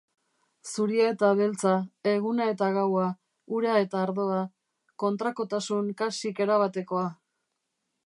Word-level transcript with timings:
Zuria 0.69 1.09
eta 1.15 1.29
beltza, 1.39 1.73
eguna 2.13 2.47
eta 2.55 2.71
gaua, 2.79 3.05
ura 3.59 3.77
eta 3.83 4.03
ardoa... 4.07 4.41
kontrakotasun 5.05 5.97
kasik 6.03 6.47
erabatekoa. 6.49 7.09